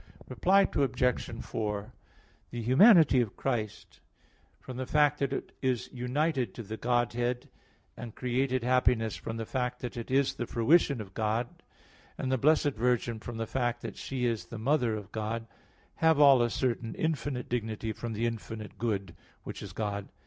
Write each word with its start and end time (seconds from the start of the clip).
Reply 0.27 0.61
Obj. 0.63 1.31
4: 1.45 1.93
The 2.49 2.61
humanity 2.63 3.21
of 3.21 3.35
Christ, 3.37 3.99
from 4.59 4.77
the 4.77 4.87
fact 4.87 5.19
that 5.19 5.31
it 5.31 5.51
is 5.61 5.91
united 5.93 6.55
to 6.55 6.63
the 6.63 6.75
Godhead; 6.75 7.49
and 7.95 8.15
created 8.15 8.63
happiness 8.63 9.15
from 9.15 9.37
the 9.37 9.45
fact 9.45 9.79
that 9.81 9.95
it 9.95 10.09
is 10.09 10.33
the 10.33 10.47
fruition 10.47 11.01
of 11.01 11.13
God; 11.13 11.61
and 12.17 12.31
the 12.31 12.39
Blessed 12.39 12.71
Virgin 12.73 13.19
from 13.19 13.37
the 13.37 13.45
fact 13.45 13.83
that 13.83 13.95
she 13.95 14.25
is 14.25 14.45
the 14.45 14.57
mother 14.57 14.95
of 14.95 15.11
God; 15.11 15.45
have 15.97 16.19
all 16.19 16.41
a 16.41 16.49
certain 16.49 16.95
infinite 16.95 17.47
dignity 17.47 17.91
from 17.91 18.13
the 18.13 18.25
infinite 18.25 18.79
good, 18.79 19.13
which 19.43 19.61
is 19.61 19.71
God. 19.71 20.09